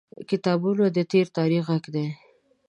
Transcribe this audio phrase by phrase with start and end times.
[0.29, 2.07] •کتابونه د تیر تاریخ غږ دی.